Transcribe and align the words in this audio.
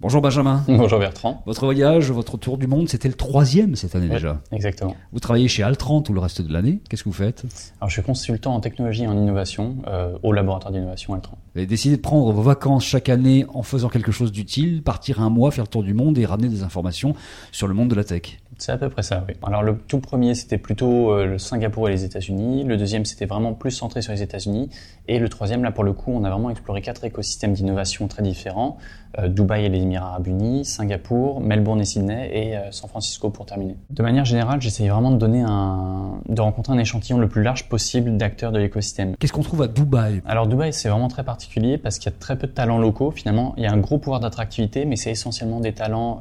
Bonjour 0.00 0.22
Benjamin. 0.22 0.64
Bonjour 0.68 0.98
Bertrand. 0.98 1.42
Votre 1.44 1.66
voyage, 1.66 2.10
votre 2.10 2.38
tour 2.38 2.56
du 2.56 2.66
monde, 2.66 2.88
c'était 2.88 3.08
le 3.08 3.14
troisième 3.14 3.76
cette 3.76 3.94
année 3.94 4.08
déjà. 4.08 4.40
Exactement. 4.50 4.96
Vous 5.12 5.20
travaillez 5.20 5.46
chez 5.46 5.62
Altran 5.62 6.00
tout 6.00 6.14
le 6.14 6.20
reste 6.20 6.40
de 6.40 6.50
l'année. 6.50 6.80
Qu'est-ce 6.88 7.04
que 7.04 7.10
vous 7.10 7.14
faites? 7.14 7.44
Alors, 7.82 7.90
je 7.90 7.96
suis 7.96 8.02
consultant 8.02 8.54
en 8.54 8.60
technologie 8.60 9.02
et 9.02 9.06
en 9.06 9.12
innovation 9.12 9.76
euh, 9.88 10.16
au 10.22 10.32
laboratoire 10.32 10.72
d'innovation 10.72 11.12
Altran. 11.12 11.36
Vous 11.54 11.58
avez 11.58 11.66
décidé 11.66 11.98
de 11.98 12.00
prendre 12.00 12.32
vos 12.32 12.40
vacances 12.40 12.86
chaque 12.86 13.10
année 13.10 13.44
en 13.52 13.62
faisant 13.62 13.90
quelque 13.90 14.10
chose 14.10 14.32
d'utile, 14.32 14.82
partir 14.82 15.20
un 15.20 15.28
mois, 15.28 15.50
faire 15.50 15.64
le 15.64 15.68
tour 15.68 15.82
du 15.82 15.92
monde 15.92 16.16
et 16.16 16.24
ramener 16.24 16.48
des 16.48 16.62
informations 16.62 17.14
sur 17.52 17.68
le 17.68 17.74
monde 17.74 17.90
de 17.90 17.94
la 17.94 18.04
tech. 18.04 18.38
C'est 18.60 18.72
à 18.72 18.76
peu 18.76 18.90
près 18.90 19.02
ça, 19.02 19.24
oui. 19.26 19.34
Alors 19.42 19.62
le 19.62 19.76
tout 19.76 20.00
premier, 20.00 20.34
c'était 20.34 20.58
plutôt 20.58 21.12
euh, 21.12 21.24
le 21.24 21.38
Singapour 21.38 21.88
et 21.88 21.92
les 21.92 22.04
États-Unis. 22.04 22.64
Le 22.64 22.76
deuxième, 22.76 23.06
c'était 23.06 23.24
vraiment 23.24 23.54
plus 23.54 23.70
centré 23.70 24.02
sur 24.02 24.12
les 24.12 24.22
États-Unis. 24.22 24.68
Et 25.08 25.18
le 25.18 25.28
troisième, 25.30 25.62
là 25.64 25.72
pour 25.72 25.82
le 25.82 25.94
coup, 25.94 26.12
on 26.12 26.24
a 26.24 26.30
vraiment 26.30 26.50
exploré 26.50 26.82
quatre 26.82 27.02
écosystèmes 27.04 27.54
d'innovation 27.54 28.06
très 28.06 28.22
différents. 28.22 28.76
Euh, 29.18 29.28
Dubaï 29.28 29.64
et 29.64 29.68
les 29.68 29.80
Émirats 29.80 30.10
Arabes 30.10 30.28
Unis, 30.28 30.64
Singapour, 30.64 31.40
Melbourne 31.40 31.80
et 31.80 31.84
Sydney 31.84 32.30
et 32.32 32.56
euh, 32.56 32.70
San 32.70 32.88
Francisco 32.88 33.30
pour 33.30 33.46
terminer. 33.46 33.76
De 33.88 34.02
manière 34.02 34.24
générale, 34.24 34.60
j'essayais 34.60 34.90
vraiment 34.90 35.10
de 35.10 35.16
donner 35.16 35.40
un, 35.40 36.20
de 36.28 36.40
rencontrer 36.40 36.74
un 36.74 36.78
échantillon 36.78 37.18
le 37.18 37.28
plus 37.28 37.42
large 37.42 37.68
possible 37.68 38.16
d'acteurs 38.18 38.52
de 38.52 38.58
l'écosystème. 38.58 39.16
Qu'est-ce 39.16 39.32
qu'on 39.32 39.42
trouve 39.42 39.62
à 39.62 39.68
Dubaï? 39.68 40.22
Alors 40.26 40.46
Dubaï, 40.46 40.72
c'est 40.72 40.88
vraiment 40.88 41.08
très 41.08 41.24
particulier 41.24 41.76
parce 41.78 41.98
qu'il 41.98 42.12
y 42.12 42.14
a 42.14 42.18
très 42.18 42.36
peu 42.36 42.46
de 42.46 42.52
talents 42.52 42.78
locaux. 42.78 43.10
Finalement, 43.10 43.54
il 43.56 43.64
y 43.64 43.66
a 43.66 43.72
un 43.72 43.78
gros 43.78 43.98
pouvoir 43.98 44.20
d'attractivité, 44.20 44.84
mais 44.84 44.94
c'est 44.94 45.10
essentiellement 45.10 45.58
des 45.58 45.72
talents 45.72 46.20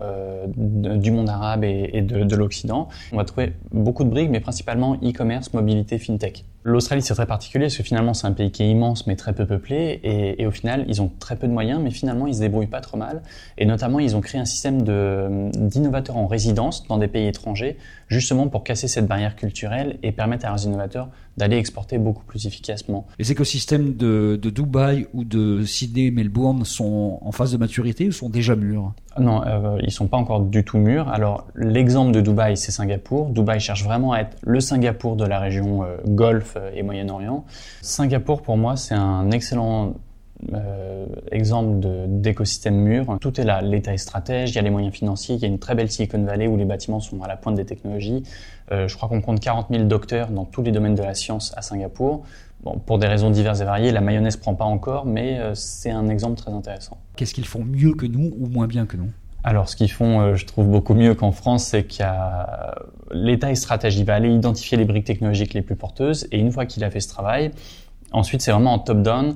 du 0.56 1.12
monde 1.12 1.30
arabe 1.30 1.64
et, 1.64 1.90
et 1.94 2.02
de, 2.02 2.29
de 2.30 2.36
l'Occident. 2.36 2.88
On 3.12 3.18
va 3.18 3.26
trouver 3.26 3.54
beaucoup 3.72 4.06
de 4.06 4.10
briques, 4.10 4.30
mais 4.30 4.40
principalement 4.40 4.96
e-commerce, 5.04 5.54
mobilité, 5.54 5.98
fintech. 5.98 6.46
L'Australie, 6.64 7.02
c'est 7.02 7.14
très 7.14 7.26
particulier 7.26 7.66
parce 7.66 7.78
que 7.78 7.84
finalement, 7.84 8.14
c'est 8.14 8.28
un 8.28 8.34
pays 8.34 8.52
qui 8.52 8.64
est 8.64 8.70
immense 8.70 9.08
mais 9.08 9.16
très 9.16 9.34
peu 9.34 9.46
peuplé 9.46 10.00
et, 10.04 10.42
et, 10.42 10.46
au 10.46 10.52
final, 10.52 10.86
ils 10.88 11.02
ont 11.02 11.10
très 11.20 11.38
peu 11.38 11.48
de 11.48 11.54
moyens, 11.54 11.80
mais 11.82 11.92
finalement, 11.92 12.28
ils 12.28 12.36
se 12.36 12.40
débrouillent 12.42 12.68
pas 12.68 12.82
trop 12.82 12.98
mal. 12.98 13.22
Et 13.58 13.66
notamment, 13.66 14.00
ils 14.00 14.16
ont 14.16 14.22
créé 14.22 14.42
un 14.42 14.46
système 14.46 14.82
d'innovateurs 14.82 16.18
en 16.18 16.28
résidence 16.28 16.86
dans 16.88 16.98
des 16.98 17.08
pays 17.08 17.28
étrangers, 17.28 17.78
justement 18.08 18.48
pour 18.48 18.64
casser 18.64 18.88
cette 18.88 19.08
barrière 19.08 19.36
culturelle 19.36 19.98
et 20.04 20.12
permettre 20.12 20.46
à 20.46 20.50
leurs 20.50 20.66
innovateurs 20.66 21.10
d'aller 21.38 21.58
exporter 21.58 21.98
beaucoup 21.98 22.26
plus 22.26 22.46
efficacement. 22.46 23.08
Les 23.18 23.32
écosystèmes 23.32 23.96
de, 23.96 24.38
de 24.42 24.50
Dubaï 24.50 25.08
ou 25.14 25.24
de 25.24 25.64
Sydney, 25.64 26.12
Melbourne 26.12 26.66
sont 26.66 27.20
en 27.22 27.32
phase 27.32 27.54
de 27.54 27.58
maturité 27.58 28.08
ou 28.08 28.12
sont 28.12 28.30
déjà 28.30 28.58
mûrs? 28.58 28.92
Non, 29.18 29.42
euh, 29.46 29.78
ils 29.82 29.92
sont 29.92 30.08
pas 30.08 30.18
encore 30.18 30.42
du 30.42 30.64
tout 30.64 30.78
mûrs. 30.78 31.08
Alors, 31.10 31.48
l'exemple 31.56 32.12
de 32.12 32.22
Dubaï, 32.22 32.58
c'est 32.58 32.72
Singapour. 32.72 33.30
Dubaï 33.30 33.60
cherche 33.60 33.84
vraiment 33.84 34.12
à 34.12 34.20
être 34.20 34.38
le 34.42 34.60
Singapour 34.60 35.16
de 35.16 35.26
la 35.26 35.40
région 35.40 35.84
euh, 35.84 35.98
Golfe 36.08 36.49
et 36.74 36.84
Moyen-Orient. 36.84 37.46
Singapour, 37.82 38.42
pour 38.42 38.58
moi, 38.58 38.76
c'est 38.78 38.96
un 38.96 39.32
excellent 39.32 39.94
euh, 40.54 41.06
exemple 41.32 41.86
d'écosystème 42.08 42.76
mûr. 42.76 43.18
Tout 43.20 43.40
est 43.42 43.44
là. 43.44 43.62
L'État 43.62 43.94
est 43.94 43.98
stratège, 43.98 44.52
il 44.52 44.56
y 44.56 44.60
a 44.60 44.62
les 44.62 44.70
moyens 44.70 44.94
financiers, 44.94 45.36
il 45.36 45.42
y 45.42 45.46
a 45.46 45.48
une 45.48 45.60
très 45.60 45.76
belle 45.76 45.92
Silicon 45.92 46.24
Valley 46.24 46.48
où 46.48 46.56
les 46.56 46.66
bâtiments 46.66 47.02
sont 47.02 47.22
à 47.22 47.28
la 47.28 47.36
pointe 47.36 47.56
des 47.56 47.66
technologies. 47.66 48.24
Euh, 48.72 48.88
je 48.88 48.96
crois 48.96 49.10
qu'on 49.10 49.22
compte 49.22 49.42
40 49.42 49.68
000 49.70 49.84
docteurs 49.84 50.30
dans 50.30 50.46
tous 50.46 50.62
les 50.62 50.72
domaines 50.72 50.96
de 50.96 51.04
la 51.04 51.14
science 51.14 51.54
à 51.58 51.62
Singapour. 51.62 52.24
Bon, 52.64 52.78
pour 52.78 53.00
des 53.00 53.08
raisons 53.08 53.32
diverses 53.32 53.62
et 53.62 53.66
variées, 53.66 53.92
la 53.92 54.02
mayonnaise 54.02 54.38
prend 54.38 54.56
pas 54.56 54.66
encore, 54.66 55.06
mais 55.06 55.40
euh, 55.40 55.56
c'est 55.56 55.92
un 55.92 56.08
exemple 56.08 56.36
très 56.36 56.52
intéressant. 56.52 56.98
Qu'est-ce 57.16 57.34
qu'ils 57.34 57.46
font 57.46 57.64
mieux 57.64 57.94
que 57.94 58.06
nous 58.06 58.32
ou 58.40 58.48
moins 58.48 58.68
bien 58.68 58.86
que 58.86 58.96
nous? 58.96 59.12
Alors, 59.44 59.70
ce 59.70 59.76
qu'ils 59.76 59.92
font, 59.92 60.20
euh, 60.20 60.36
je 60.36 60.46
trouve 60.46 60.68
beaucoup 60.68 60.94
mieux 60.94 61.16
qu'en 61.16 61.32
France, 61.32 61.66
c'est 61.66 61.86
qu'il 61.86 62.02
y 62.02 62.04
a 62.04 62.76
l'État 63.12 63.50
est 63.50 63.56
stratège. 63.56 63.98
Il 63.98 64.06
va 64.06 64.16
aller 64.16 64.30
identifier 64.30 64.78
les 64.78 64.86
briques 64.86 65.06
technologiques 65.06 65.54
les 65.54 65.62
plus 65.62 65.76
porteuses, 65.76 66.28
et 66.32 66.40
une 66.40 66.52
fois 66.52 66.66
qu'il 66.66 66.84
a 66.84 66.92
fait 66.92 67.00
ce 67.00 67.08
travail, 67.08 67.52
ensuite 68.12 68.42
c'est 68.42 68.52
vraiment 68.52 68.74
en 68.74 68.80
top-down 68.80 69.36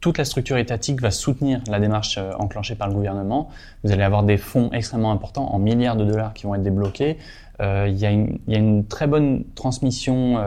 toute 0.00 0.18
la 0.18 0.26
structure 0.26 0.58
étatique 0.58 1.00
va 1.00 1.10
soutenir 1.10 1.62
la 1.66 1.80
démarche 1.80 2.18
euh, 2.18 2.32
enclenchée 2.38 2.74
par 2.74 2.88
le 2.88 2.94
gouvernement. 2.94 3.48
Vous 3.84 3.90
allez 3.90 4.02
avoir 4.02 4.22
des 4.22 4.36
fonds 4.36 4.70
extrêmement 4.72 5.12
importants, 5.12 5.54
en 5.54 5.58
milliards 5.58 5.96
de 5.96 6.04
dollars, 6.04 6.34
qui 6.34 6.44
vont 6.44 6.54
être 6.54 6.62
débloqués. 6.62 7.16
Euh, 7.62 7.86
il, 7.88 7.96
y 7.96 8.04
a 8.04 8.10
une, 8.10 8.86
très 8.86 9.06
bonne 9.06 9.44
transmission, 9.54 10.38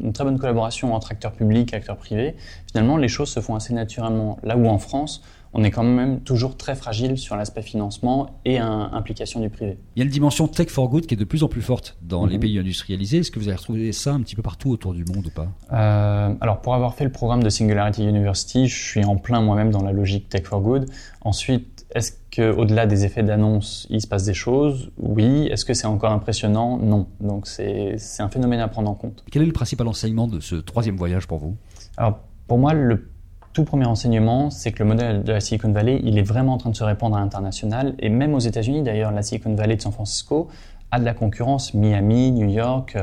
une 0.00 0.12
très 0.12 0.24
bonne 0.24 0.38
collaboration 0.38 0.94
entre 0.94 1.12
acteurs 1.12 1.30
publics 1.30 1.72
et 1.72 1.76
acteurs 1.76 1.96
privés. 1.96 2.34
Finalement, 2.66 2.96
les 2.96 3.06
choses 3.06 3.28
se 3.28 3.38
font 3.38 3.54
assez 3.54 3.72
naturellement. 3.72 4.38
Là 4.42 4.56
où 4.56 4.66
en 4.66 4.78
France, 4.78 5.22
on 5.54 5.64
est 5.64 5.70
quand 5.70 5.82
même 5.82 6.20
toujours 6.20 6.56
très 6.56 6.74
fragile 6.74 7.16
sur 7.16 7.36
l'aspect 7.36 7.62
financement 7.62 8.40
et 8.44 8.58
un, 8.58 8.90
implication 8.92 9.40
du 9.40 9.50
privé. 9.50 9.78
Il 9.96 10.00
y 10.00 10.02
a 10.02 10.04
une 10.04 10.10
dimension 10.10 10.46
tech 10.48 10.68
for 10.68 10.88
good 10.88 11.06
qui 11.06 11.14
est 11.14 11.16
de 11.16 11.24
plus 11.24 11.42
en 11.42 11.48
plus 11.48 11.62
forte 11.62 11.96
dans 12.02 12.22
mm 12.22 12.26
-hmm. 12.26 12.30
les 12.30 12.38
pays 12.38 12.58
industrialisés. 12.58 13.18
Est-ce 13.18 13.30
que 13.30 13.38
vous 13.38 13.48
avez 13.48 13.56
retrouvé 13.56 13.92
ça 13.92 14.12
un 14.12 14.20
petit 14.20 14.36
peu 14.36 14.42
partout 14.42 14.70
autour 14.70 14.92
du 14.94 15.04
monde 15.04 15.26
ou 15.26 15.30
pas? 15.30 15.48
Euh, 15.72 16.34
Alors 16.40 16.60
pour 16.60 16.74
avoir 16.74 16.94
fait 16.94 17.04
le 17.04 17.12
programme 17.12 17.42
de 17.42 17.50
Singularity 17.50 18.02
University, 18.04 18.66
je 18.68 18.78
suis 18.90 19.04
en 19.04 19.16
plein 19.16 19.40
moi-même 19.40 19.70
dans 19.70 19.82
la 19.82 19.92
logique 19.92 20.28
tech 20.28 20.44
for 20.44 20.60
good. 20.60 20.86
Ensuite, 21.22 21.78
est-ce 21.94 22.12
qu'au-delà 22.34 22.86
des 22.86 23.04
effets 23.06 23.22
d'annonce, 23.22 23.86
il 23.90 24.00
se 24.00 24.06
passe 24.06 24.24
des 24.24 24.34
choses? 24.34 24.90
Oui. 24.98 25.46
Est-ce 25.50 25.64
que 25.64 25.74
c'est 25.74 25.86
encore 25.86 26.12
impressionnant? 26.12 26.76
Non. 26.92 27.06
Donc 27.20 27.46
c'est 27.46 27.96
un 28.18 28.28
phénomène 28.28 28.60
à 28.60 28.68
prendre 28.68 28.90
en 28.90 28.94
compte. 28.94 29.24
Quel 29.30 29.42
est 29.42 29.46
le 29.46 29.52
principal 29.52 29.88
enseignement 29.88 30.28
de 30.28 30.40
ce 30.40 30.56
troisième 30.56 30.96
voyage 30.96 31.26
pour 31.26 31.38
vous? 31.38 31.56
Alors 31.96 32.20
pour 32.46 32.58
moi, 32.58 32.72
le 32.74 33.08
tout 33.52 33.64
premier 33.64 33.86
enseignement, 33.86 34.50
c'est 34.50 34.72
que 34.72 34.82
le 34.82 34.88
modèle 34.88 35.24
de 35.24 35.32
la 35.32 35.40
Silicon 35.40 35.72
Valley, 35.72 36.00
il 36.04 36.18
est 36.18 36.22
vraiment 36.22 36.54
en 36.54 36.58
train 36.58 36.70
de 36.70 36.76
se 36.76 36.84
répandre 36.84 37.16
à 37.16 37.20
l'international. 37.20 37.94
Et 37.98 38.08
même 38.08 38.34
aux 38.34 38.38
États-Unis, 38.38 38.82
d'ailleurs, 38.82 39.10
la 39.10 39.22
Silicon 39.22 39.54
Valley 39.54 39.76
de 39.76 39.82
San 39.82 39.92
Francisco 39.92 40.48
a 40.90 41.00
de 41.00 41.04
la 41.04 41.14
concurrence. 41.14 41.74
Miami, 41.74 42.30
New 42.32 42.48
York, 42.48 42.96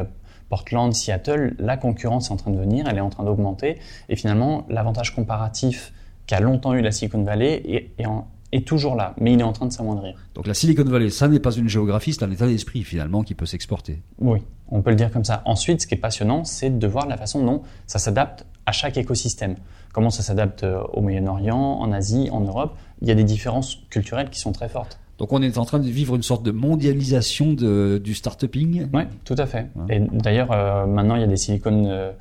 Portland, 0.49 0.93
Seattle, 0.93 1.55
la 1.59 1.77
concurrence 1.77 2.29
est 2.29 2.33
en 2.33 2.37
train 2.37 2.51
de 2.51 2.57
venir, 2.57 2.85
elle 2.87 2.97
est 2.97 3.01
en 3.01 3.09
train 3.09 3.23
d'augmenter. 3.23 3.79
Et 4.09 4.15
finalement, 4.15 4.65
l'avantage 4.69 5.15
comparatif 5.15 5.91
qu'a 6.27 6.39
longtemps 6.39 6.73
eu 6.73 6.81
la 6.81 6.91
Silicon 6.91 7.23
Valley 7.23 7.61
est, 7.65 7.91
est, 7.97 8.05
en, 8.05 8.27
est, 8.51 8.67
toujours 8.67 8.95
là, 8.95 9.13
mais 9.19 9.33
il 9.33 9.39
est 9.39 9.43
en 9.43 9.53
train 9.53 9.65
de 9.65 9.71
s'amoindrir. 9.71 10.15
Donc 10.33 10.47
la 10.47 10.53
Silicon 10.53 10.83
Valley, 10.83 11.09
ça 11.09 11.27
n'est 11.27 11.39
pas 11.39 11.51
une 11.51 11.69
géographie, 11.69 12.13
c'est 12.13 12.23
un 12.23 12.31
état 12.31 12.47
d'esprit 12.47 12.83
finalement 12.83 13.23
qui 13.23 13.35
peut 13.35 13.45
s'exporter. 13.45 14.01
Oui, 14.19 14.39
on 14.69 14.81
peut 14.81 14.91
le 14.91 14.95
dire 14.95 15.11
comme 15.11 15.25
ça. 15.25 15.41
Ensuite, 15.45 15.81
ce 15.81 15.87
qui 15.87 15.95
est 15.95 15.99
passionnant, 15.99 16.43
c'est 16.43 16.77
de 16.79 16.87
voir 16.87 17.07
la 17.07 17.17
façon 17.17 17.43
dont 17.43 17.61
ça 17.87 17.99
s'adapte 17.99 18.45
à 18.65 18.71
chaque 18.71 18.97
écosystème. 18.97 19.55
Comment 19.93 20.09
ça 20.09 20.23
s'adapte 20.23 20.65
au 20.93 21.01
Moyen-Orient, 21.01 21.57
en 21.57 21.91
Asie, 21.91 22.29
en 22.31 22.41
Europe? 22.41 22.75
Il 23.01 23.07
y 23.07 23.11
a 23.11 23.15
des 23.15 23.23
différences 23.23 23.77
culturelles 23.89 24.29
qui 24.29 24.39
sont 24.39 24.51
très 24.51 24.69
fortes. 24.69 24.99
Donc 25.17 25.31
on 25.31 25.41
est 25.41 25.57
en 25.57 25.65
train 25.65 25.79
de 25.79 25.87
vivre 25.87 26.15
une 26.15 26.23
sorte 26.23 26.43
de 26.43 26.51
mondialisation 26.51 27.53
de, 27.53 28.01
du 28.03 28.13
start-uping? 28.13 28.87
Oui, 28.93 29.03
tout 29.23 29.35
à 29.37 29.45
fait. 29.45 29.67
Ouais. 29.75 29.97
Et 29.97 29.99
d'ailleurs, 29.99 30.51
euh, 30.51 30.85
maintenant, 30.85 31.15
il 31.15 31.21
y 31.21 31.23
a 31.23 31.27
des 31.27 31.37
Silicon 31.37 31.85
euh, 31.87 32.11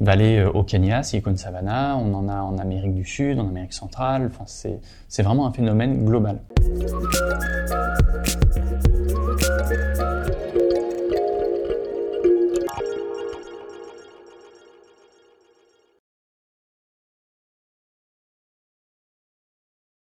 Valley 0.00 0.38
euh, 0.38 0.50
au 0.50 0.64
Kenya, 0.64 1.02
Silicon 1.02 1.36
Savannah, 1.36 1.96
on 1.96 2.12
en 2.14 2.28
a 2.28 2.42
en 2.42 2.58
Amérique 2.58 2.94
du 2.94 3.04
Sud, 3.04 3.38
en 3.38 3.46
Amérique 3.48 3.72
centrale. 3.72 4.30
Enfin, 4.32 4.44
c'est 4.46 5.22
vraiment 5.22 5.46
un 5.46 5.52
phénomène 5.52 6.04
global. 6.04 6.40